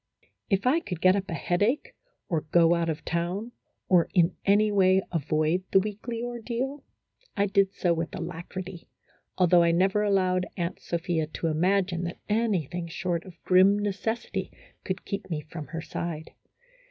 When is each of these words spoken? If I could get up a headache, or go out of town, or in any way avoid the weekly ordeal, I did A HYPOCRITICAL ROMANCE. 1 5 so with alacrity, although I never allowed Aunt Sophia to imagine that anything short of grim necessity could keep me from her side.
If 0.49 0.65
I 0.65 0.79
could 0.79 0.99
get 0.99 1.15
up 1.15 1.29
a 1.29 1.35
headache, 1.35 1.93
or 2.27 2.41
go 2.49 2.73
out 2.73 2.89
of 2.89 3.05
town, 3.05 3.51
or 3.87 4.09
in 4.15 4.35
any 4.45 4.71
way 4.71 5.03
avoid 5.11 5.63
the 5.69 5.79
weekly 5.79 6.23
ordeal, 6.23 6.83
I 7.37 7.45
did 7.45 7.67
A 7.67 7.69
HYPOCRITICAL 7.69 7.69
ROMANCE. 7.69 7.75
1 7.75 7.75
5 7.75 7.79
so 7.79 7.93
with 7.93 8.15
alacrity, 8.15 8.87
although 9.37 9.61
I 9.61 9.69
never 9.71 10.01
allowed 10.01 10.47
Aunt 10.57 10.79
Sophia 10.79 11.27
to 11.27 11.45
imagine 11.49 12.03
that 12.05 12.17
anything 12.27 12.87
short 12.87 13.25
of 13.25 13.43
grim 13.43 13.77
necessity 13.77 14.49
could 14.83 15.05
keep 15.05 15.29
me 15.29 15.41
from 15.41 15.67
her 15.67 15.81
side. 15.83 16.31